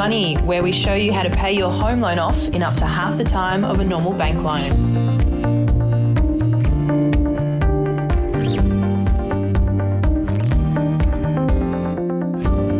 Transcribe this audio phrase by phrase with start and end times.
[0.00, 2.86] Money, where we show you how to pay your home loan off in up to
[2.86, 4.70] half the time of a normal bank loan.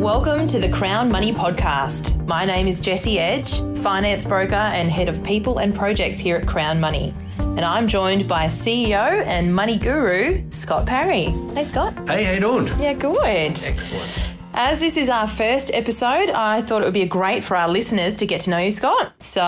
[0.00, 2.26] Welcome to the Crown Money Podcast.
[2.26, 6.46] My name is Jessie Edge, finance broker and head of people and projects here at
[6.46, 7.14] Crown Money.
[7.38, 11.26] And I'm joined by CEO and money guru, Scott Parry.
[11.54, 11.92] Hey, Scott.
[12.08, 12.66] Hey, how you doing?
[12.80, 13.22] Yeah, good.
[13.22, 14.39] Excellent.
[14.62, 18.16] As this is our first episode, I thought it would be great for our listeners
[18.16, 19.14] to get to know you, Scott.
[19.20, 19.40] So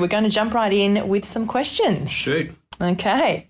[0.00, 2.08] we're going to jump right in with some questions.
[2.08, 2.54] Shoot.
[2.80, 3.48] Okay.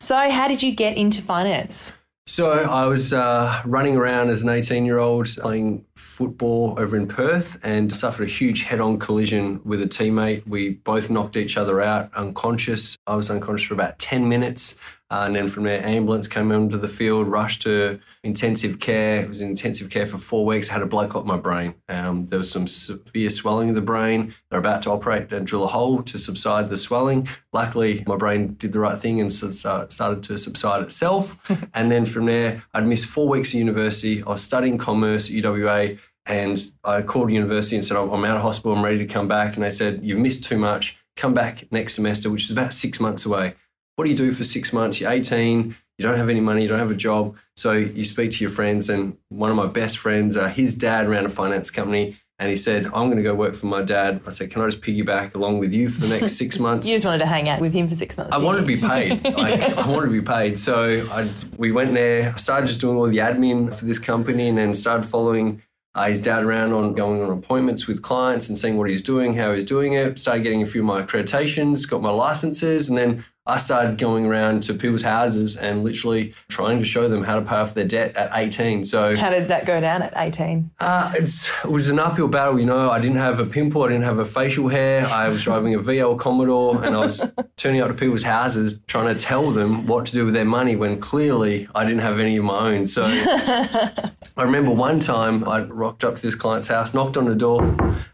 [0.00, 1.94] So, how did you get into finance?
[2.26, 7.08] So I was uh, running around as an 18 year old playing football over in
[7.08, 10.46] Perth and suffered a huge head on collision with a teammate.
[10.46, 12.98] We both knocked each other out unconscious.
[13.06, 14.78] I was unconscious for about 10 minutes.
[15.10, 19.22] Uh, and then from there, ambulance came onto the field, rushed to intensive care.
[19.22, 20.70] It was in intensive care for four weeks.
[20.70, 21.74] I had a blood clot in my brain.
[21.88, 24.34] Um, there was some severe swelling of the brain.
[24.48, 27.26] They're about to operate and drill a hole to subside the swelling.
[27.52, 31.36] Luckily, my brain did the right thing and so- started to subside itself.
[31.74, 34.22] and then from there, I'd missed four weeks of university.
[34.22, 35.98] I was studying commerce at UWA.
[36.26, 38.76] And I called university and said, I'm out of hospital.
[38.76, 39.56] I'm ready to come back.
[39.56, 40.96] And they said, You've missed too much.
[41.16, 43.54] Come back next semester, which is about six months away
[44.00, 44.98] what do you do for six months?
[44.98, 47.36] You're 18, you don't have any money, you don't have a job.
[47.54, 51.06] So you speak to your friends, and one of my best friends, uh, his dad
[51.06, 52.16] ran a finance company.
[52.38, 54.22] And he said, I'm going to go work for my dad.
[54.26, 56.88] I said, Can I just piggyback along with you for the next six months?
[56.88, 58.34] You just wanted to hang out with him for six months.
[58.34, 59.22] I wanted to be paid.
[59.36, 60.58] Like, I wanted to be paid.
[60.58, 61.28] So I,
[61.58, 62.32] we went there.
[62.34, 65.60] I started just doing all the admin for this company and then started following
[65.94, 69.34] uh, his dad around on going on appointments with clients and seeing what he's doing,
[69.34, 70.18] how he's doing it.
[70.18, 74.26] Started getting a few of my accreditations, got my licenses, and then I started going
[74.26, 77.86] around to people's houses and literally trying to show them how to pay off their
[77.86, 78.84] debt at 18.
[78.84, 80.70] So How did that go down at 18?
[80.78, 82.90] uh, it's, it was an uphill battle, you know.
[82.90, 85.06] I didn't have a pimple, I didn't have a facial hair.
[85.06, 89.06] I was driving a VL Commodore and I was turning up to people's houses trying
[89.16, 92.36] to tell them what to do with their money when clearly I didn't have any
[92.36, 92.86] of my own.
[92.86, 93.04] So
[94.36, 97.62] I remember one time I rocked up to this client's house, knocked on the door,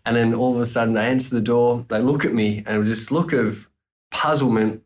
[0.06, 2.76] and then all of a sudden they answer the door, they look at me, and
[2.76, 3.68] it was this look of
[4.10, 4.82] puzzlement.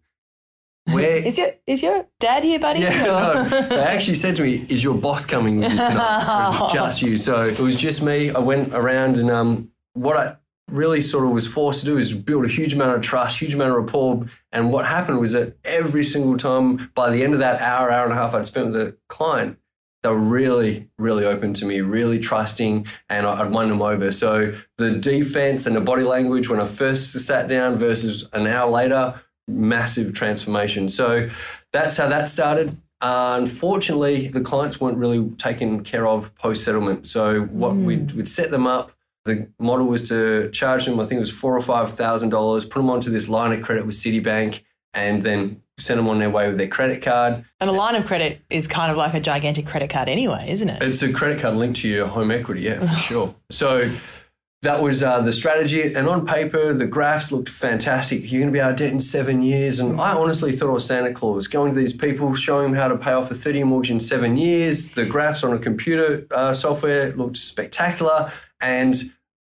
[0.87, 2.81] Where Is your is your dad here, buddy?
[2.81, 3.49] yeah, no.
[3.49, 6.61] They actually said to me, "Is your boss coming with you tonight?
[6.61, 8.31] Or is it just you?" So it was just me.
[8.31, 10.37] I went around, and um, what I
[10.71, 13.55] really sort of was forced to do is build a huge amount of trust, huge
[13.55, 14.25] amount of rapport.
[14.53, 18.05] And what happened was that every single time, by the end of that hour, hour
[18.05, 19.59] and a half I'd spent with the client,
[20.03, 24.11] they were really, really open to me, really trusting, and I'd won them over.
[24.13, 28.71] So the defense and the body language when I first sat down versus an hour
[28.71, 30.89] later, massive transformation.
[30.89, 31.29] So
[31.73, 32.77] that's how that started.
[33.01, 37.07] Uh, unfortunately, the clients weren't really taken care of post settlement.
[37.07, 38.93] So what we'd, we'd set them up.
[39.25, 42.65] The model was to charge them, I think it was four or five thousand dollars,
[42.65, 44.63] put them onto this line of credit with Citibank,
[44.95, 47.45] and then send them on their way with their credit card.
[47.61, 50.69] And a line of credit is kind of like a gigantic credit card anyway, isn't
[50.69, 50.83] it?
[50.83, 53.35] It's a credit card linked to your home equity, yeah, for sure.
[53.51, 53.93] So
[54.63, 55.95] that was uh, the strategy.
[55.95, 58.31] And on paper, the graphs looked fantastic.
[58.31, 59.81] You're going to be out of debt in seven years.
[59.81, 62.89] And I honestly thought I was Santa Claus, going to these people, showing them how
[62.89, 64.93] to pay off a 30 year mortgage in seven years.
[64.93, 68.31] The graphs on a computer uh, software looked spectacular.
[68.61, 68.97] And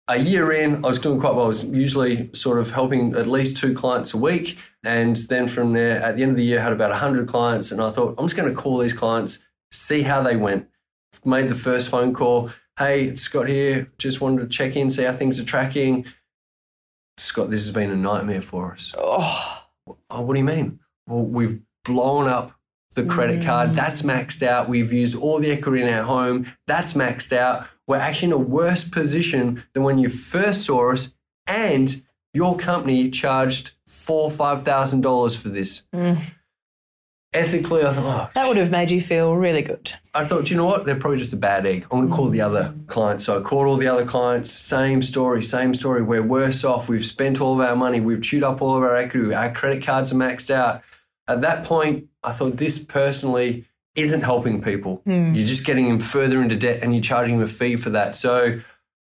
[0.07, 1.45] a year in, I was doing quite well.
[1.45, 4.59] I was usually sort of helping at least two clients a week.
[4.83, 7.71] And then from there, at the end of the year, I had about 100 clients.
[7.71, 10.67] And I thought, I'm just going to call these clients, see how they went.
[11.25, 12.51] Made the first phone call.
[12.77, 13.91] Hey, it's Scott here.
[13.97, 16.05] Just wanted to check in, see how things are tracking.
[17.17, 18.93] Scott, this has been a nightmare for us.
[18.97, 19.63] Oh,
[20.09, 20.79] Oh, what do you mean?
[21.07, 22.51] Well, we've blown up
[22.95, 23.69] the credit card.
[23.71, 23.75] Mm.
[23.75, 24.67] That's maxed out.
[24.67, 26.51] We've used all the equity in our home.
[26.65, 27.67] That's maxed out.
[27.87, 31.13] We're actually in a worse position than when you first saw us,
[31.45, 35.83] and your company charged four, five thousand dollars for this.
[35.93, 36.19] Mm.
[37.37, 39.93] Ethically, I thought, oh, that would have made you feel really good.
[40.13, 40.85] I thought, you know what?
[40.85, 41.85] They're probably just a bad egg.
[41.91, 43.25] I'm going to call the other clients.
[43.25, 44.49] So I called all the other clients.
[44.49, 46.01] Same story, same story.
[46.01, 46.89] We're worse off.
[46.89, 47.99] We've spent all of our money.
[47.99, 49.33] We've chewed up all of our equity.
[49.33, 50.81] Our credit cards are maxed out.
[51.27, 53.65] At that point, I thought this personally
[53.95, 55.01] isn't helping people.
[55.05, 55.33] Hmm.
[55.33, 58.15] You're just getting them further into debt and you're charging them a fee for that.
[58.15, 58.59] So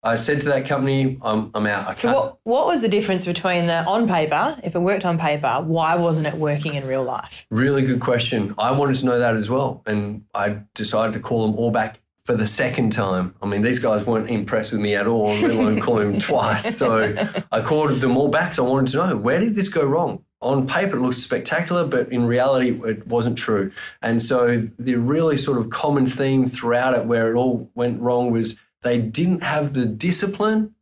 [0.05, 1.87] I said to that company, I'm, I'm out.
[1.89, 2.15] I So can't.
[2.17, 5.95] what what was the difference between the on paper, if it worked on paper, why
[5.97, 7.47] wasn't it working in real life?
[7.51, 8.55] Really good question.
[8.59, 9.83] I wanted to know that as well.
[9.87, 13.35] And I decided to call them all back for the second time.
[13.43, 16.77] I mean, these guys weren't impressed with me at all, let alone calling them twice.
[16.77, 17.15] So
[17.53, 18.55] I called them all back.
[18.55, 20.23] So I wanted to know where did this go wrong?
[20.41, 23.73] On paper, it looked spectacular, but in reality, it wasn't true.
[24.03, 28.31] And so the really sort of common theme throughout it, where it all went wrong,
[28.31, 30.75] was they didn't have the discipline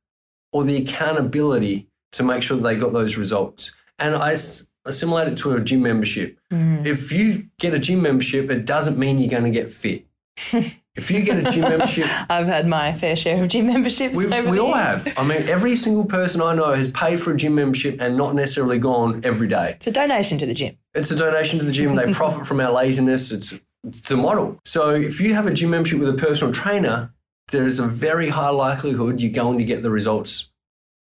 [0.53, 3.73] or the accountability to make sure that they got those results.
[3.99, 4.37] And I
[4.85, 6.39] assimilate it to a gym membership.
[6.53, 6.85] Mm.
[6.85, 10.07] If you get a gym membership, it doesn't mean you're going to get fit.
[10.53, 14.27] if you get a gym membership, I've had my fair share of gym memberships we,
[14.27, 15.11] we all have.
[15.17, 18.35] I mean, every single person I know has paid for a gym membership and not
[18.35, 19.75] necessarily gone every day.
[19.77, 20.77] It's a donation to the gym.
[20.95, 21.95] It's a donation to the gym.
[21.95, 23.31] They profit from our laziness.
[23.31, 24.59] It's, it's the model.
[24.65, 27.13] So if you have a gym membership with a personal trainer,
[27.53, 30.51] there is a very high likelihood you're going to get the results.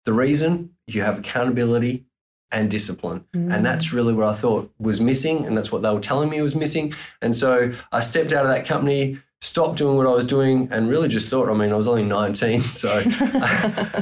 [0.05, 2.05] The reason you have accountability
[2.52, 3.25] and discipline.
[3.32, 3.62] And mm.
[3.62, 5.44] that's really what I thought was missing.
[5.44, 6.94] And that's what they were telling me was missing.
[7.20, 10.88] And so I stepped out of that company, stopped doing what I was doing, and
[10.88, 13.46] really just thought, I mean, I was only 19, so I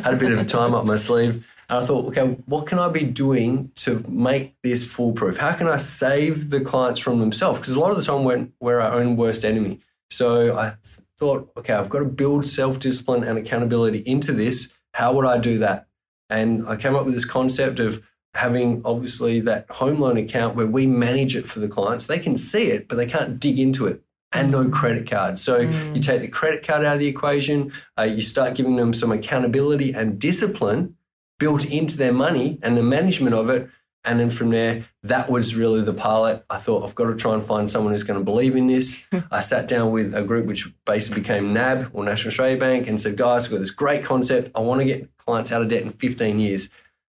[0.04, 1.46] had a bit of time up my sleeve.
[1.70, 5.38] And I thought, okay, what can I be doing to make this foolproof?
[5.38, 7.60] How can I save the clients from themselves?
[7.60, 9.80] Because a lot of the time we're, we're our own worst enemy.
[10.10, 10.74] So I
[11.22, 14.72] thought, okay, I've got to build self discipline and accountability into this.
[14.94, 15.86] How would I do that?
[16.28, 18.02] And I came up with this concept of
[18.34, 22.06] having obviously that home loan account where we manage it for the clients.
[22.06, 24.02] They can see it, but they can't dig into it.
[24.32, 25.38] And no credit card.
[25.38, 25.58] So
[25.94, 29.12] you take the credit card out of the equation, uh, you start giving them some
[29.12, 30.96] accountability and discipline
[31.38, 33.68] built into their money and the management of it.
[34.04, 36.44] And then from there, that was really the pilot.
[36.50, 39.04] I thought, I've got to try and find someone who's going to believe in this.
[39.30, 43.00] I sat down with a group which basically became NAB or National Australia Bank and
[43.00, 44.50] said, guys, I've got this great concept.
[44.56, 46.68] I want to get clients out of debt in 15 years.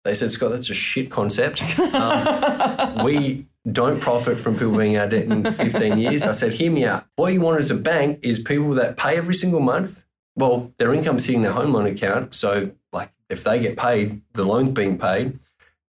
[0.05, 1.79] They said, Scott, that's a shit concept.
[1.79, 6.25] Um, we don't profit from people being out of debt in 15 years.
[6.25, 7.06] I said, hear me out.
[7.17, 10.05] What you want as a bank is people that pay every single month.
[10.37, 12.35] Well, their income's hitting their home loan account.
[12.35, 15.38] So, like, if they get paid, the loan's being paid.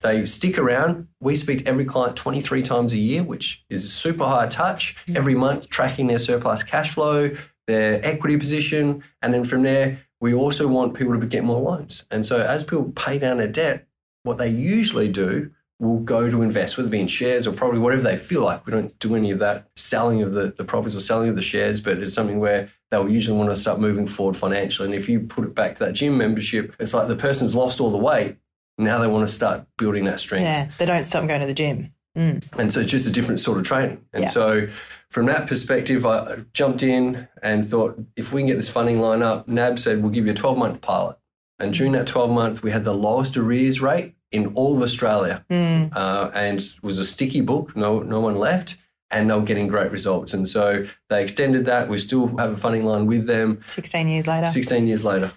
[0.02, 1.08] They stick around.
[1.20, 4.96] We speak to every client 23 times a year, which is super high touch.
[5.08, 5.18] Mm.
[5.18, 7.36] Every month, tracking their surplus cash flow,
[7.68, 9.04] their equity position.
[9.22, 12.06] And then from there, we also want people to get more loans.
[12.12, 13.88] And so, as people pay down their debt,
[14.24, 17.80] what they usually do will go to invest, whether it be in shares or probably
[17.80, 18.66] whatever they feel like.
[18.66, 21.42] We don't do any of that selling of the, the properties or selling of the
[21.42, 24.88] shares, but it's something where they'll usually want to start moving forward financially.
[24.88, 27.80] And if you put it back to that gym membership, it's like the person's lost
[27.80, 28.38] all the weight.
[28.80, 30.44] Now they want to start building that strength.
[30.44, 31.94] Yeah, they don't stop going to the gym.
[32.16, 32.44] And
[32.74, 34.02] so it's just a different sort of training.
[34.12, 34.30] And Yeah.
[34.30, 34.68] so
[35.10, 39.22] from that perspective, I jumped in and thought, if we can get this funding line
[39.22, 41.18] up, NAB said, we'll give you a 12 month pilot.
[41.60, 45.46] And during that 12 months, we had the lowest arrears rate in all of Australia.
[45.50, 48.78] Uh, and it was a sticky book, no, no one left.
[49.12, 50.34] And they were getting great results.
[50.34, 51.90] And so they extended that.
[51.90, 54.48] We still have a funding line with them 16 years later.
[54.48, 55.32] 16 years later.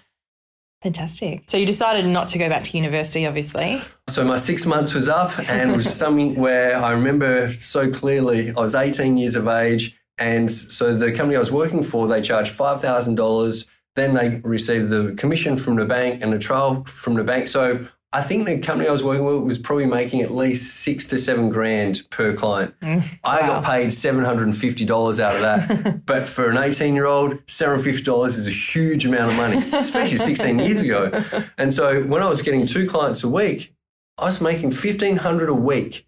[0.83, 1.43] Fantastic.
[1.47, 3.81] So you decided not to go back to university, obviously.
[4.09, 8.49] So my six months was up, and it was something where I remember so clearly.
[8.49, 12.21] I was 18 years of age, and so the company I was working for, they
[12.21, 13.65] charged five thousand dollars.
[13.95, 17.47] Then they received the commission from the bank and a trail from the bank.
[17.47, 21.07] So I think the company I was working with was probably making at least six
[21.07, 22.75] to seven grand per client.
[22.79, 23.03] Mm.
[23.23, 26.05] I got paid seven hundred and fifty dollars out of that.
[26.05, 30.19] but for an eighteen-year-old, seven hundred fifty dollars is a huge amount of money, especially
[30.19, 31.11] sixteen years ago.
[31.57, 33.73] And so when I was getting two clients a week,
[34.17, 36.05] I was making fifteen hundred a week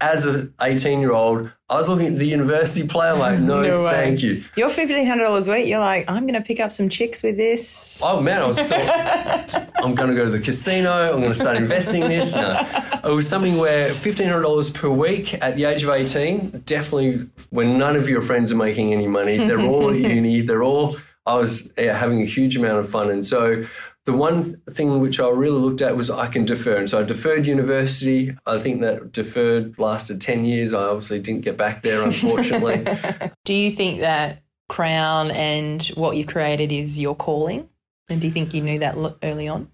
[0.00, 1.50] as an eighteen-year-old.
[1.68, 3.08] I was looking at the university play.
[3.08, 4.44] I'm like, no, No thank you.
[4.56, 5.66] You're $1,500 a week.
[5.66, 8.00] You're like, I'm going to pick up some chicks with this.
[8.04, 11.12] Oh man, I was thought, I'm going to go to the casino.
[11.12, 12.34] I'm going to start investing this.
[12.36, 12.56] No,
[13.02, 16.62] it was something where fifteen hundred dollars per week at the age of eighteen.
[16.66, 20.42] Definitely, when none of your friends are making any money, they're all at uni.
[20.42, 20.96] They're all.
[21.26, 23.64] I was yeah, having a huge amount of fun, and so
[24.06, 26.76] the one thing which I really looked at was I can defer.
[26.76, 28.36] And so I deferred university.
[28.46, 30.72] I think that deferred lasted 10 years.
[30.72, 32.86] I obviously didn't get back there, unfortunately.
[33.44, 37.68] Do you think that Crown and what you've created is your calling?
[38.08, 39.70] And do you think you knew that early on?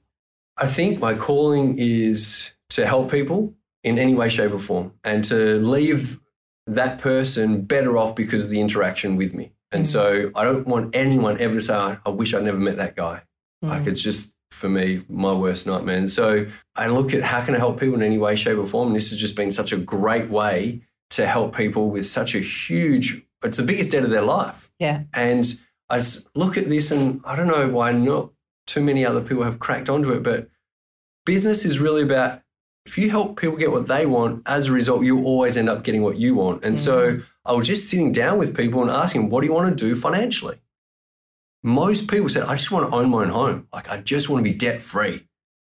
[0.56, 5.24] I think my calling is to help people in any way, shape, or form and
[5.26, 6.18] to leave
[6.66, 9.52] that person better off because of the interaction with me.
[9.70, 9.86] And mm.
[9.86, 12.96] so I don't want anyone ever to say, "I I wish I never met that
[12.96, 13.22] guy.
[13.62, 13.86] Like mm.
[13.86, 15.96] it's just for me my worst nightmare.
[15.96, 18.66] And so I look at how can I help people in any way, shape, or
[18.66, 18.88] form.
[18.88, 22.40] And this has just been such a great way to help people with such a
[22.40, 23.22] huge.
[23.42, 24.70] It's the biggest debt of their life.
[24.78, 25.04] Yeah.
[25.14, 26.00] And I
[26.34, 28.30] look at this, and I don't know why not
[28.66, 30.48] too many other people have cracked onto it, but
[31.26, 32.40] business is really about
[32.86, 35.84] if you help people get what they want, as a result, you always end up
[35.84, 36.64] getting what you want.
[36.64, 37.24] And so mm.
[37.44, 39.94] I was just sitting down with people and asking, what do you want to do
[39.94, 40.58] financially?
[41.62, 43.68] Most people said, I just want to own my own home.
[43.72, 45.26] Like, I just want to be debt free.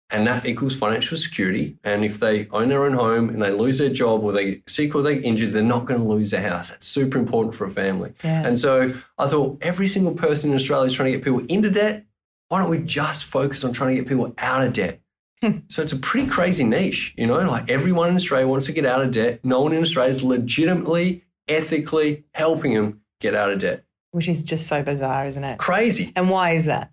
[0.10, 1.78] And that equals financial security.
[1.84, 4.70] And if they own their own home and they lose their job or they get
[4.70, 6.70] sick or they get injured, they're not going to lose their house.
[6.70, 8.14] That's super important for a family.
[8.24, 8.46] Yeah.
[8.48, 11.70] And so I thought every single person in Australia is trying to get people into
[11.70, 12.06] debt
[12.48, 15.02] Why don't we just focus on trying to get people out of debt?
[15.42, 15.60] Hmm.
[15.68, 18.88] so it's a pretty crazy niche, you know, like everyone in Australia wants to get
[18.88, 19.46] out of debt.
[19.46, 23.84] No one in Australia is legitimately, ethically helping them get out of debt.
[24.18, 25.60] Which is just so bizarre, isn't it?
[25.60, 26.12] Crazy.
[26.16, 26.92] And why is that?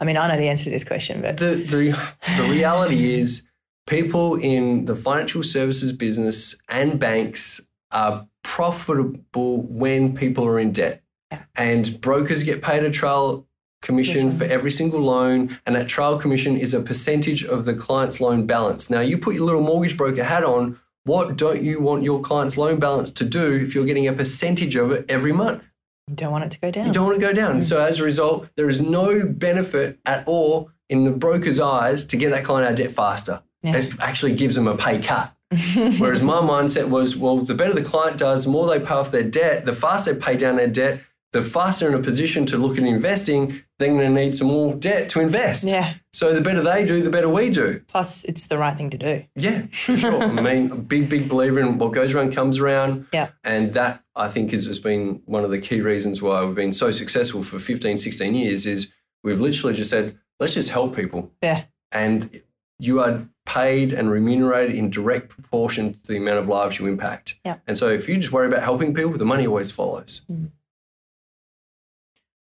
[0.00, 1.98] I mean, I know the answer to this question, but The, the,
[2.38, 3.46] the reality is
[3.86, 11.02] people in the financial services business and banks are profitable when people are in debt.
[11.30, 11.42] Yeah.
[11.54, 13.46] And brokers get paid a trail
[13.82, 14.38] commission Commission.
[14.38, 18.46] for every single loan, and that trail commission is a percentage of the client's loan
[18.46, 18.88] balance.
[18.88, 20.80] Now, you put your little mortgage broker hat on.
[21.04, 24.76] What don't you want your client's loan balance to do if you're getting a percentage
[24.76, 25.68] of it every month?
[26.08, 26.86] You don't want it to go down.
[26.86, 27.62] You don't want to go down.
[27.62, 32.16] So as a result, there is no benefit at all in the broker's eyes to
[32.16, 33.42] get that client out of debt faster.
[33.62, 33.76] Yeah.
[33.76, 35.32] It actually gives them a pay cut.
[35.74, 39.10] Whereas my mindset was, well, the better the client does, the more they pay off
[39.10, 41.00] their debt, the faster they pay down their debt,
[41.34, 44.72] the faster in a position to look at investing, they're going to need some more
[44.72, 45.64] debt to invest.
[45.64, 45.94] Yeah.
[46.12, 47.82] So the better they do, the better we do.
[47.88, 49.24] Plus, it's the right thing to do.
[49.34, 50.22] Yeah, for sure.
[50.22, 53.08] I mean, a big, big believer in what goes around comes around.
[53.12, 53.30] Yeah.
[53.42, 56.72] And that, I think, has has been one of the key reasons why we've been
[56.72, 58.92] so successful for 15, 16 years is
[59.24, 61.32] we've literally just said, let's just help people.
[61.42, 61.64] Yeah.
[61.90, 62.42] And
[62.78, 67.40] you are paid and remunerated in direct proportion to the amount of lives you impact.
[67.44, 67.56] Yeah.
[67.66, 70.22] And so if you just worry about helping people, the money always follows.
[70.30, 70.52] Mm.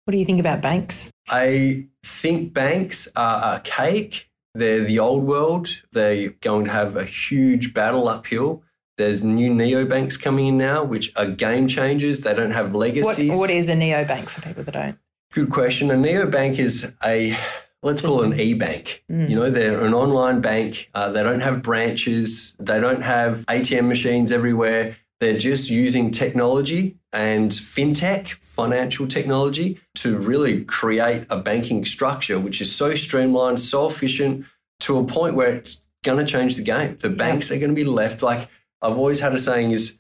[0.05, 1.11] What do you think about banks?
[1.29, 4.29] I think banks are archaic.
[4.55, 5.69] They're the old world.
[5.93, 8.63] They're going to have a huge battle uphill.
[8.99, 12.21] There's new neobanks coming in now, which are game changers.
[12.21, 13.37] They don't have What, legacies.
[13.37, 14.99] what is a neobank for people that don't?
[15.33, 15.91] Good question.
[15.91, 17.37] A neobank is a
[17.83, 19.05] let's call it an e-bank.
[19.09, 20.91] You know, they're an online bank.
[20.95, 22.55] Uh, they don't have branches.
[22.61, 24.97] They don't have ATM machines everywhere.
[25.21, 32.61] They're just using technology and fintech, financial technology, to really create a banking structure which
[32.61, 34.45] is so streamlined, so efficient,
[34.81, 36.99] to a point where it's going to change the game.
[37.01, 38.49] The banks are going to be left like
[38.83, 39.99] I've always had a saying is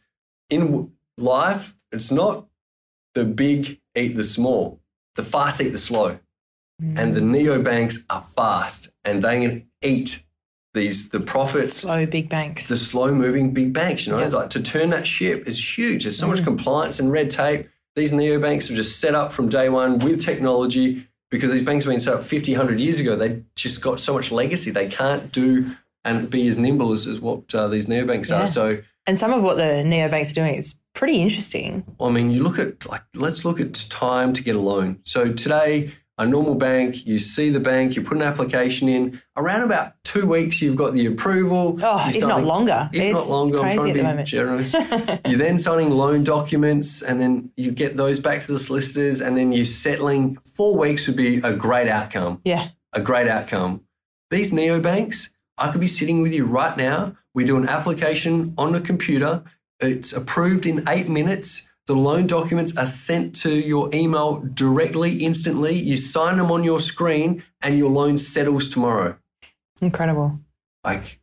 [0.50, 2.46] in life, it's not
[3.14, 4.80] the big eat the small,
[5.14, 6.18] the fast eat the slow.
[6.80, 7.46] And the mm.
[7.46, 10.24] neobanks are fast and they can eat
[10.74, 12.68] these the profits Slow big banks.
[12.68, 14.26] the slow moving big banks, you know, Yeah.
[14.28, 16.02] like to turn that ship is huge.
[16.04, 16.44] There's so much Mm.
[16.44, 17.68] compliance and red tape.
[17.96, 21.92] These neobanks are just set up from day one with technology because these banks have
[21.92, 23.16] been set up 50, 100 years ago.
[23.16, 24.70] They just got so much legacy.
[24.70, 25.70] They can't do
[26.04, 28.42] and be as nimble as, as what uh, these neobanks Yeah.
[28.42, 28.46] are.
[28.46, 31.84] So, and some of what the neobanks are doing is pretty interesting.
[32.00, 34.98] I mean, you look at, like, let's look at time to get a loan.
[35.04, 39.20] So today, a normal bank, you see the bank, you put an application in.
[39.36, 41.78] Around about two weeks, you've got the approval.
[41.82, 42.88] Oh, if not longer.
[42.92, 44.74] If it's not longer, I'm trying to be generous.
[45.26, 49.36] You're then signing loan documents, and then you get those back to the solicitors, and
[49.36, 50.38] then you're settling.
[50.54, 52.40] Four weeks would be a great outcome.
[52.44, 52.68] Yeah.
[52.92, 53.80] A great outcome.
[54.30, 57.16] These neobanks, I could be sitting with you right now.
[57.34, 59.42] We do an application on the computer.
[59.80, 61.68] It's approved in eight minutes.
[61.86, 65.74] The loan documents are sent to your email directly, instantly.
[65.74, 69.16] You sign them on your screen, and your loan settles tomorrow.
[69.82, 70.38] Incredible.
[70.82, 71.20] Like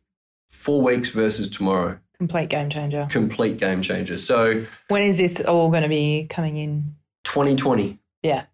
[0.50, 3.08] four weeks versus tomorrow Complete game changer.
[3.10, 4.16] complete game changer.
[4.18, 6.94] So When is this all going to be coming in?
[7.24, 8.44] 2020, Yeah.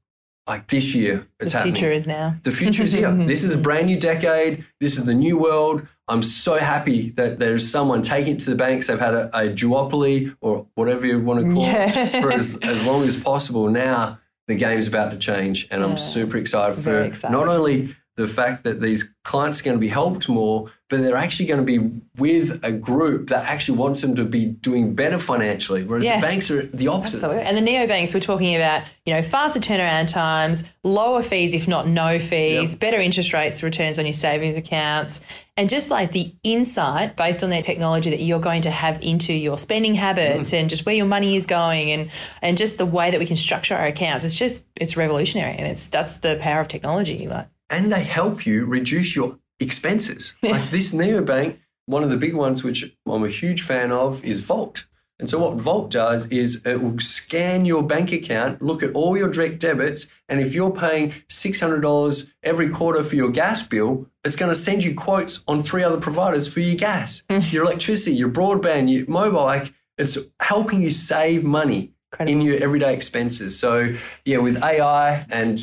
[0.49, 1.75] Like this year, it's the happening.
[1.75, 2.37] The future is now.
[2.43, 3.13] the future is here.
[3.27, 4.65] this is a brand new decade.
[4.81, 5.87] This is the new world.
[6.09, 8.87] I'm so happy that there's someone taking it to the banks.
[8.87, 11.99] They've had a, a duopoly or whatever you want to call Yeah.
[12.17, 13.69] it for as, as long as possible.
[13.69, 15.89] Now the game's about to change, and Yeah.
[15.89, 17.31] I'm super excited for excited.
[17.33, 21.17] not only the fact that these clients are going to be helped more, but they're
[21.17, 25.19] actually going to be with a group that actually wants them to be doing better
[25.19, 26.17] financially, whereas Yeah.
[26.17, 27.19] the banks are the opposite.
[27.19, 27.43] Absolutely.
[27.43, 31.87] And the neobanks, we're talking about, you know, faster turnaround times, lower fees, if not
[31.87, 32.81] no fees, Yep.
[32.81, 35.21] better interest rates, returns on your savings accounts,
[35.57, 39.33] and just like the insight based on their technology that you're going to have into
[39.33, 40.59] your spending habits mm.
[40.59, 42.11] and just where your money is going and
[42.43, 44.25] and just the way that we can structure our accounts.
[44.25, 47.29] It's just it's revolutionary and it's that's the power of technology.
[47.29, 50.35] Like and they help you reduce your expenses.
[50.43, 54.41] Like this neobank, one of the big ones, which I'm a huge fan of, is
[54.41, 54.87] Vault.
[55.21, 59.17] And so what Vault does is it will scan your bank account, look at all
[59.17, 64.37] your direct debits, and if you're paying $600 every quarter for your gas bill, it's
[64.37, 67.41] going to send you quotes on three other providers for your gas, hmm.
[67.51, 69.43] your electricity, your broadband, your mobile.
[69.43, 73.59] Like it's helping you save money in your everyday expenses.
[73.59, 73.95] So
[74.25, 75.61] yeah, with AI and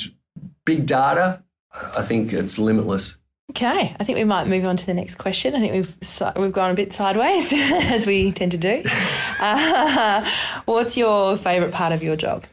[0.65, 1.43] big data,
[1.97, 3.17] I think it's limitless.
[3.51, 5.55] Okay, I think we might move on to the next question.
[5.55, 5.95] I think we've
[6.35, 8.83] we've gone a bit sideways as we tend to do.
[9.39, 10.29] Uh,
[10.65, 12.45] what's your favourite part of your job?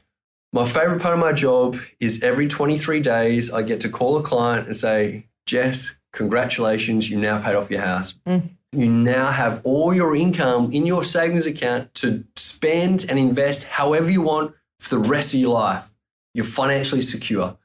[0.53, 4.23] My favorite part of my job is every 23 days, I get to call a
[4.23, 8.19] client and say, Jess, congratulations, you now paid off your house.
[8.27, 8.51] Mm.
[8.73, 14.11] You now have all your income in your savings account to spend and invest however
[14.11, 15.91] you want for the rest of your life.
[16.35, 17.57] You're financially secure.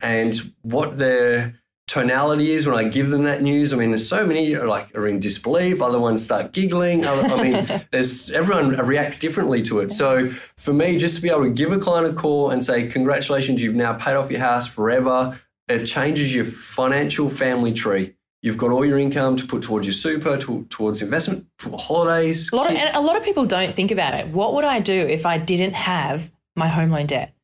[0.00, 1.54] And what their
[1.88, 4.94] tonality is when I give them that news, I mean, there's so many are like
[4.94, 5.80] are in disbelief.
[5.80, 7.04] Other ones start giggling.
[7.04, 9.92] Other, I mean, there's everyone reacts differently to it.
[9.92, 12.88] So for me, just to be able to give a client a call and say,
[12.88, 18.14] "Congratulations, you've now paid off your house forever," it changes your financial family tree.
[18.42, 22.52] You've got all your income to put towards your super, to, towards investment, for holidays.
[22.52, 24.28] A lot, of, a lot of people don't think about it.
[24.28, 27.34] What would I do if I didn't have my home loan debt?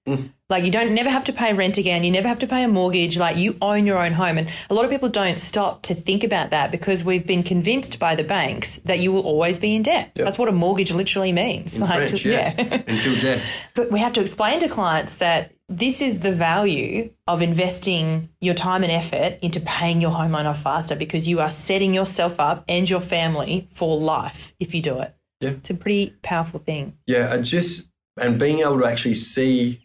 [0.48, 2.04] Like you don't never have to pay rent again.
[2.04, 3.18] You never have to pay a mortgage.
[3.18, 4.36] Like you own your own home.
[4.36, 7.98] And a lot of people don't stop to think about that because we've been convinced
[7.98, 10.12] by the banks that you will always be in debt.
[10.14, 10.24] Yep.
[10.24, 11.78] That's what a mortgage literally means.
[11.78, 12.54] Like, French, to- yeah,
[12.86, 13.42] until death.
[13.74, 18.54] But we have to explain to clients that this is the value of investing your
[18.54, 22.38] time and effort into paying your home loan off faster because you are setting yourself
[22.38, 25.14] up and your family for life if you do it.
[25.40, 25.50] Yeah.
[25.50, 26.98] It's a pretty powerful thing.
[27.06, 27.90] Yeah, and just
[28.20, 29.81] and being able to actually see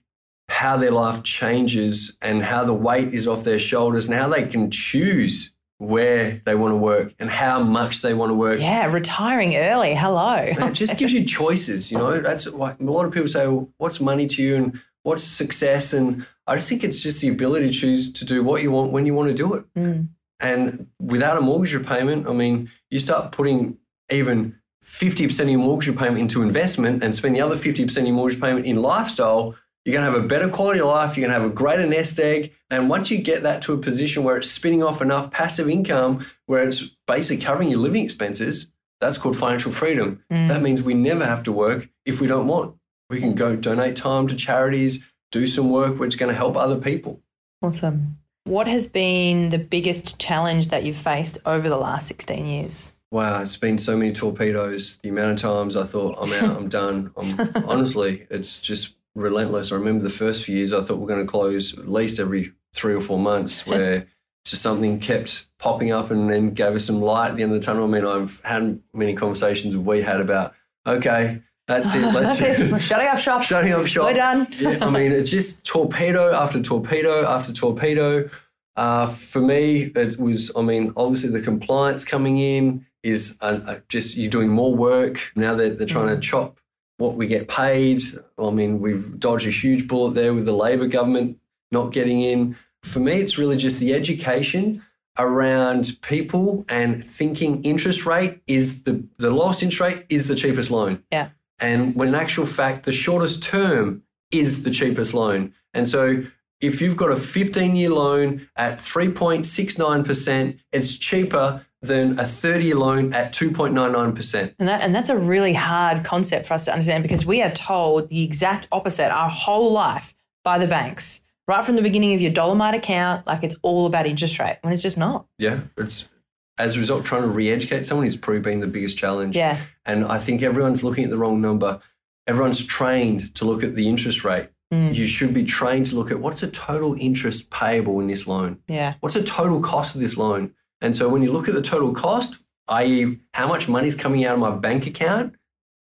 [0.50, 4.46] how their life changes and how the weight is off their shoulders and how they
[4.46, 8.60] can choose where they want to work and how much they want to work.
[8.60, 9.94] Yeah, retiring early.
[9.94, 10.36] Hello.
[10.38, 12.20] It just gives you choices, you know.
[12.20, 15.94] That's why a lot of people say, well, "What's money to you?" and "What's success?"
[15.94, 18.92] And I just think it's just the ability to choose to do what you want
[18.92, 19.66] when you want to do it.
[19.76, 20.08] Mm.
[20.40, 23.78] And without a mortgage repayment, I mean, you start putting
[24.12, 28.16] even 50% of your mortgage repayment into investment and spend the other 50% of your
[28.16, 29.56] mortgage payment in lifestyle,
[29.88, 31.16] you're going to have a better quality of life.
[31.16, 32.54] You're going to have a greater nest egg.
[32.70, 36.26] And once you get that to a position where it's spinning off enough passive income,
[36.46, 40.22] where it's basically covering your living expenses, that's called financial freedom.
[40.30, 40.50] Mm.
[40.50, 42.76] That means we never have to work if we don't want.
[43.10, 46.58] We can go donate time to charities, do some work which is going to help
[46.58, 47.22] other people.
[47.62, 48.18] Awesome.
[48.44, 52.92] What has been the biggest challenge that you've faced over the last 16 years?
[53.10, 55.00] Wow, it's been so many torpedoes.
[55.02, 57.12] The amount of times I thought I'm out, I'm done.
[57.16, 59.72] I'm honestly, it's just relentless.
[59.72, 62.54] I remember the first few years I thought we're going to close at least every
[62.74, 64.08] three or four months, where
[64.46, 67.60] just something kept popping up and then gave us some light at the end of
[67.60, 67.84] the tunnel.
[67.86, 70.54] I mean, I've had many conversations we had about
[70.86, 72.72] okay, that's it, let's That's it.
[72.72, 73.44] We're shutting up shop.
[73.44, 74.06] shutting up shop.
[74.06, 74.48] We're done.
[74.58, 78.30] yeah, I mean, it's just torpedo after torpedo after torpedo.
[78.78, 84.16] Uh, for me, it was, I mean, obviously the compliance coming in is uh, just
[84.16, 85.34] you're doing more work.
[85.36, 86.60] Now that they're trying to chop
[86.98, 88.02] what we get paid.
[88.38, 91.40] I mean, we've dodged a huge bullet there with the Labor government
[91.72, 92.56] not getting in.
[92.84, 94.84] For me, it's really just the education
[95.20, 100.72] around people and thinking interest rate is the, the lowest interest rate is the cheapest
[100.72, 101.04] loan.
[101.12, 101.30] Yeah.
[101.60, 105.54] And when in actual fact, the shortest term is the cheapest loan.
[105.74, 106.24] And so
[106.62, 112.76] if you've got a 15 year loan at 3.69%, it's cheaper than a 30 year
[112.76, 114.56] loan at 2.99%.
[114.60, 117.52] And that and that's a really hard concept for us to understand because we are
[117.52, 121.22] told the exact opposite our whole life by the banks.
[121.48, 124.74] Right from the beginning of your Dollarmite account, like it's all about interest rate when
[124.74, 125.28] it's just not.
[125.38, 125.62] Yeah.
[125.78, 126.10] It's
[126.58, 129.36] as a result, trying to re educate someone is probably been the biggest challenge.
[129.36, 129.60] Yeah.
[129.86, 131.80] And I think everyone's looking at the wrong number.
[132.26, 134.50] Everyone's trained to look at the interest rate.
[134.74, 134.94] Mm.
[134.94, 138.60] You should be trained to look at what's the total interest payable in this loan?
[138.68, 138.96] Yeah.
[139.00, 140.54] What's the total cost of this loan?
[140.82, 142.38] And so when you look at the total cost,
[142.70, 145.36] i.e., how much money is coming out of my bank account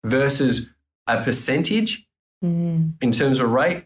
[0.05, 0.69] versus
[1.07, 2.05] a percentage
[2.41, 2.93] Mm.
[3.01, 3.83] in terms of rate,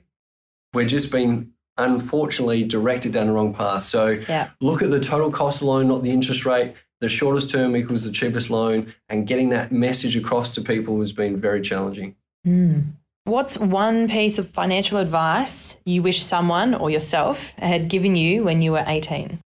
[0.75, 3.83] we're just being unfortunately directed down the wrong path.
[3.83, 4.49] So Yeah.
[4.61, 6.73] look at the total cost alone, not the interest rate.
[7.01, 11.11] The shortest term equals the cheapest loan, and getting that message across to people has
[11.13, 12.15] been very challenging.
[12.47, 12.91] Mm.
[13.25, 18.61] What's one piece of financial advice you wish someone or yourself had given you when
[18.61, 19.39] you were 18?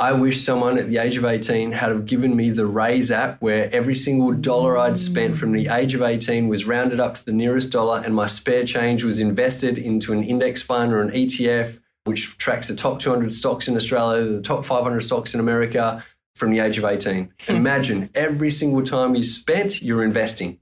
[0.00, 3.38] I wish someone at the age of 18 had have given me the Raiz app
[3.42, 7.24] where every single dollar I'd spent from the age of 18 was rounded up to
[7.26, 11.10] the nearest dollar and my spare change was invested into an index fund or an
[11.10, 16.02] ETF, which tracks the top 200 stocks in Australia, the top 500 stocks in America
[16.34, 17.34] from the age of 18.
[17.42, 17.54] Hmm.
[17.54, 20.60] Imagine every single time you spent, you're investing.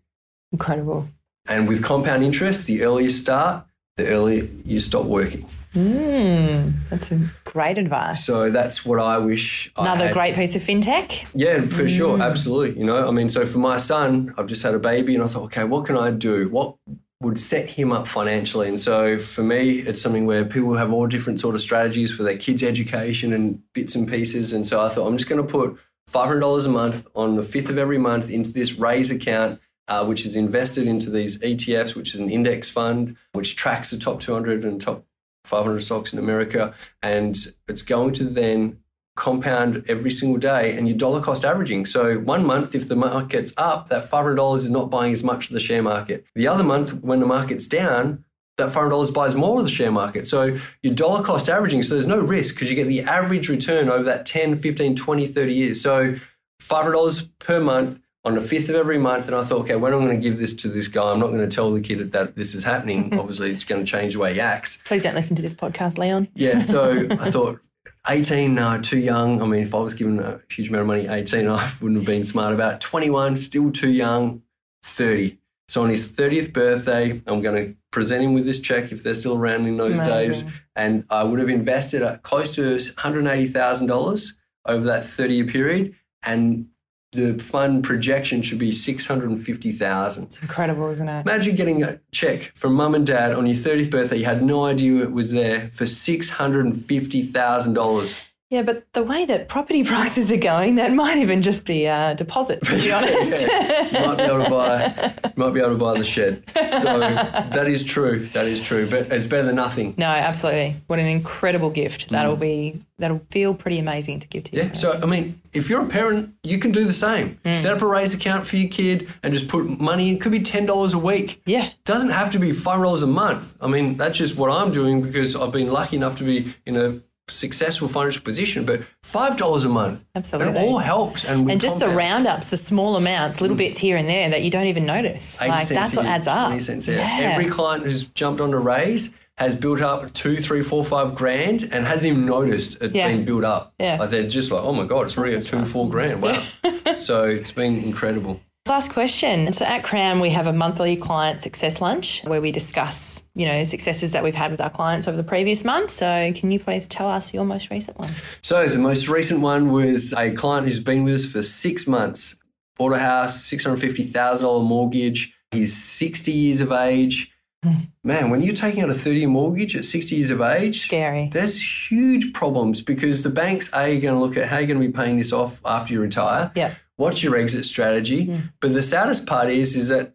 [0.50, 1.10] Incredible.
[1.48, 3.67] And with compound interest, the earlier start,
[3.98, 5.44] the earlier you stop working.
[5.74, 6.72] Mm.
[6.88, 8.24] That's a great advice.
[8.24, 10.14] So that's what I wish I Another had.
[10.14, 11.30] great piece of fintech.
[11.34, 12.78] Yeah, for sure, absolutely.
[12.78, 15.26] You know, I mean, so for my son, I've just had a baby, and I
[15.28, 16.48] thought, okay, what can I do?
[16.48, 16.76] What
[17.20, 18.68] would set him up financially?
[18.68, 22.22] And so for me, it's something where people have all different sort of strategies for
[22.22, 24.52] their kids' education and bits and pieces.
[24.52, 25.76] And so I thought, I'm just going to put
[26.10, 29.60] $500 a month on the fifth of every month into this Raiz account.
[29.88, 33.98] Uh, which is invested into these ETFs, which is an index fund, which tracks the
[33.98, 35.04] top 200 and top
[35.44, 36.74] 500 stocks in America.
[37.02, 38.78] And it's going to then
[39.16, 41.86] compound every single day and you're dollar cost averaging.
[41.86, 45.54] So one month, if the market's up, that $500 is not buying as much of
[45.54, 46.24] the share market.
[46.36, 48.24] The other month, when the market's down,
[48.58, 50.28] that $500 buys more of the share market.
[50.28, 51.82] So you're dollar cost averaging.
[51.82, 55.26] So there's no risk because you get the average return over that 10, 15, 20,
[55.26, 55.80] 30 years.
[55.80, 56.14] So
[56.62, 59.26] $500 per month on the 5th of every month.
[59.26, 61.10] And I thought, okay, when am I going to give this to this guy?
[61.10, 63.18] I'm not going to tell the kid that this is happening.
[63.18, 64.82] Obviously, it's going to change the way he acts.
[64.84, 66.28] Please don't listen to this podcast, Leon.
[66.34, 66.60] Yeah.
[66.60, 67.60] So I thought,
[68.06, 69.42] 18, no, too young.
[69.42, 72.06] I mean, if I was given a huge amount of money, 18, I wouldn't have
[72.06, 72.74] been smart about.
[72.74, 72.80] It.
[72.80, 74.42] 21, still too young.
[74.84, 75.38] 30.
[75.68, 79.14] So on his 30th birthday, I'm going to present him with this check if they're
[79.14, 80.46] still around in those Amazing.
[80.46, 80.54] days.
[80.76, 84.32] And I would have invested uh, close to $180,000
[84.66, 85.94] over that 30 year period.
[86.22, 86.68] And
[87.12, 90.24] the fund projection should be 650,000.
[90.24, 91.20] It's incredible, isn't it?
[91.22, 94.18] Imagine getting a check from mum and dad on your 30th birthday.
[94.18, 98.24] You had no idea it was there for $650,000.
[98.50, 102.14] Yeah, but the way that property prices are going, that might even just be a
[102.14, 103.42] deposit, to be honest.
[103.42, 106.44] yeah, might be able to buy, might be able to buy the shed.
[106.54, 108.26] So that is true.
[108.32, 108.88] That is true.
[108.88, 109.94] But it's better than nothing.
[109.98, 110.76] No, absolutely.
[110.86, 112.08] What an incredible gift.
[112.08, 112.40] That'll mm.
[112.40, 114.62] be that'll feel pretty amazing to give to you.
[114.62, 114.72] Yeah.
[114.72, 117.38] So I mean, if you're a parent, you can do the same.
[117.44, 117.56] Mm.
[117.56, 120.16] Set up a Raiz account for your kid and just put money in.
[120.16, 121.42] It could be ten dollars a week.
[121.44, 121.70] Yeah.
[121.84, 123.56] Doesn't have to be five dollars a month.
[123.60, 126.76] I mean, that's just what I'm doing because I've been lucky enough to be in
[126.76, 131.24] a successful financial position, but five dollars a month, absolutely, it all helps.
[131.24, 131.92] And and just compound.
[131.92, 133.60] the roundups, the small amounts, little mm.
[133.60, 135.40] bits here and there that you don't even notice.
[135.40, 136.48] Like that's what adds up.
[136.48, 137.32] Twenty cents Yeah.
[137.32, 141.62] Every client who's jumped on a Raiz has built up two, three, four, five grand
[141.70, 143.06] and hasn't even noticed it yeah.
[143.06, 143.72] being built up.
[143.78, 143.96] Yeah.
[143.98, 146.22] Like they're just like, oh my god, it's really a two, four grand.
[146.22, 146.44] Wow.
[146.98, 148.40] so it's been incredible.
[148.68, 149.50] Last question.
[149.54, 153.64] So at Crown, we have a monthly client success lunch where we discuss, you know,
[153.64, 155.90] successes that we've had with our clients over the previous month.
[155.90, 158.12] So can you please tell us your most recent one?
[158.42, 162.38] So the most recent one was a client who's been with us for six months,
[162.76, 165.34] bought a house, $650,000 mortgage.
[165.50, 167.32] He's 60 years of age.
[167.62, 167.72] Hmm.
[168.04, 171.30] Man, when you're taking out a 30 year mortgage at 60 years of age, scary.
[171.32, 174.80] There's huge problems because the banks A, are going to look at how you're going
[174.80, 176.52] to be paying this off after you retire.
[176.54, 178.26] Yeah what's your exit strategy?
[178.26, 178.52] Mm.
[178.60, 180.14] But the saddest part is, is that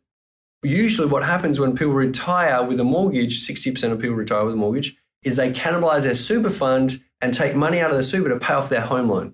[0.62, 4.58] usually what happens when people retire with a mortgage, 60% of people retire with a
[4.58, 8.38] mortgage, is they cannibalize their super fund and take money out of the super to
[8.38, 9.34] pay off their home loan.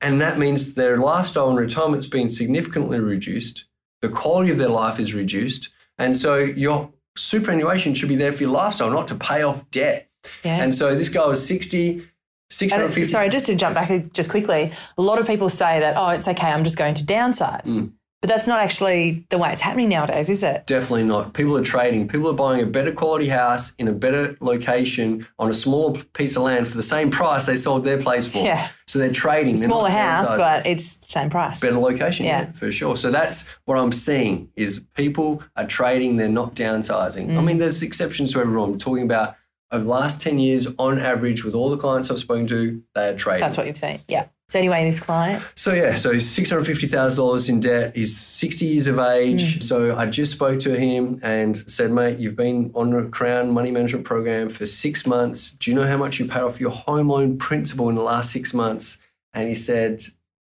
[0.00, 3.64] And that means their lifestyle and retirement's been significantly reduced.
[4.00, 5.70] The quality of their life is reduced.
[5.98, 10.08] And so your superannuation should be there for your lifestyle, not to pay off debt.
[10.44, 10.62] Yeah.
[10.62, 12.06] And so this guy was 60,
[12.50, 13.10] 650.
[13.10, 16.28] Sorry, just to jump back just quickly, a lot of people say that, oh, it's
[16.28, 17.66] okay, I'm just going to downsize.
[17.66, 17.92] Mm.
[18.22, 20.66] But that's not actually the way it's happening nowadays, is it?
[20.66, 21.34] Definitely not.
[21.34, 22.08] People are trading.
[22.08, 26.34] People are buying a better quality house in a better location on a smaller piece
[26.34, 28.38] of land for the same price they sold their place for.
[28.38, 28.70] Yeah.
[28.86, 29.58] So they're trading.
[29.58, 31.60] Smaller they're house, but it's the same price.
[31.60, 32.40] Better location, yeah.
[32.42, 32.52] yeah.
[32.52, 32.96] for sure.
[32.96, 37.28] So that's what I'm seeing is people are trading, they're not downsizing.
[37.28, 37.38] Mm.
[37.38, 38.72] I mean, there's exceptions to everyone.
[38.72, 39.36] I'm talking about
[39.70, 43.08] over the last 10 years, on average, with all the clients I've spoken to, they
[43.08, 43.40] are trading.
[43.40, 43.98] That's what you've seen.
[44.08, 44.26] Yeah.
[44.48, 45.42] So anyway, this client.
[45.56, 47.96] So yeah, so he's six hundred fifty thousand dollars in debt.
[47.96, 49.58] He's sixty years of age.
[49.58, 49.62] Mm.
[49.64, 53.72] So I just spoke to him and said, mate, you've been on a Crown Money
[53.72, 55.50] Management Program for six months.
[55.50, 58.30] Do you know how much you paid off your home loan principal in the last
[58.30, 59.02] six months?
[59.32, 60.04] And he said,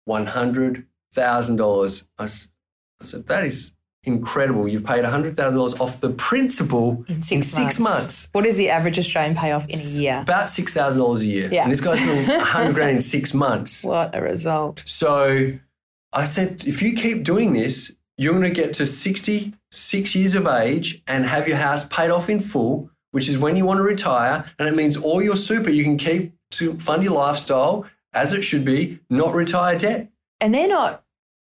[0.07, 2.09] one hundred thousand dollars.
[2.19, 3.74] I said, that is
[4.07, 4.69] incredible.
[4.69, 7.81] You've paid $100,000 off the principal in six, in six months.
[7.81, 8.29] months.
[8.33, 10.21] What is the average Australian payoff in a year?
[10.21, 11.49] About $6,000 a year.
[11.53, 11.63] Yeah.
[11.65, 13.85] And this guy's doing 100 grand in six months.
[13.85, 14.83] What a result.
[14.87, 15.59] So
[16.13, 20.47] I said, if you keep doing this, you're going to get to 66 years of
[20.47, 23.83] age and have your house paid off in full, which is when you want to
[23.83, 24.45] retire.
[24.59, 28.43] And it means all your super you can keep to fund your lifestyle as it
[28.43, 30.09] should be, not retire debt.
[30.41, 31.04] And they're not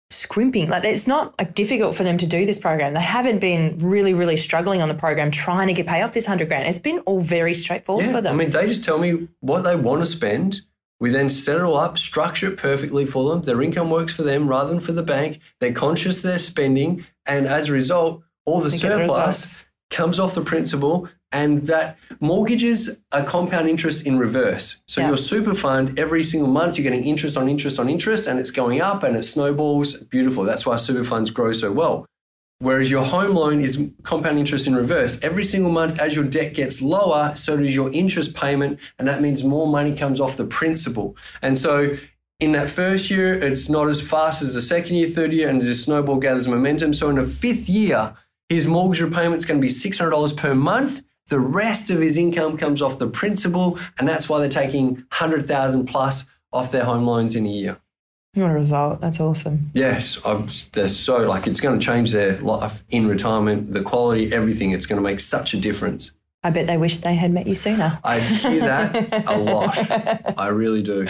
[0.10, 0.70] scrimping.
[0.70, 2.94] Like it's not like difficult for them to do this program.
[2.94, 6.26] They haven't been really, really struggling on the program trying to get pay off this
[6.26, 6.68] hundred grand.
[6.68, 8.36] It's been all very straightforward yeah, for them.
[8.36, 10.62] I mean, they just tell me what they want to spend.
[11.00, 13.42] We then set it all up, structure it perfectly for them.
[13.42, 15.40] Their income works for them rather than for the bank.
[15.60, 20.42] They're conscious they're spending, and as a result, all the surplus the comes off the
[20.42, 24.82] principal and that mortgages are compound interest in reverse.
[24.88, 25.08] So yeah.
[25.08, 28.52] your super fund, every single month, you're getting interest on interest on interest, and it's
[28.52, 29.98] going up and it snowballs.
[29.98, 30.44] Beautiful.
[30.44, 32.06] That's why super funds grow so well.
[32.60, 35.22] Whereas your home loan is compound interest in reverse.
[35.22, 39.22] Every single month, as your debt gets lower, so does your interest payment, and that
[39.22, 41.18] means more money comes off the principal.
[41.42, 41.98] And so
[42.42, 45.62] In that first year, it's not as fast as the second year, third year, and
[45.62, 46.94] the snowball gathers momentum.
[46.94, 48.14] So in the fifth year,
[48.50, 51.02] his mortgage repayment's going to be $600 per month.
[51.28, 55.86] The rest of his income comes off the principal, and that's why they're taking 100,000
[55.88, 57.78] plus off their home loans in a year.
[58.36, 59.02] What a result.
[59.02, 59.72] That's awesome.
[59.74, 64.34] Yes, I'm, they're so like it's going to change their life in retirement, the quality,
[64.34, 64.72] everything.
[64.72, 66.12] It's going to make such a difference.
[66.44, 67.98] I bet they wish they had met you sooner.
[68.04, 70.38] I hear that a lot.
[70.38, 71.08] I really do.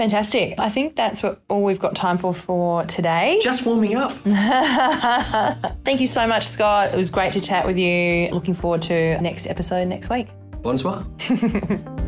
[0.00, 0.58] Fantastic.
[0.58, 3.38] I think that's what all we've got time for for today.
[3.42, 4.12] Just warming up.
[5.84, 6.94] Thank you so much, Scott.
[6.94, 8.30] It was great to chat with you.
[8.32, 10.28] Looking forward to next episode next week.
[10.62, 11.04] Bonsoir.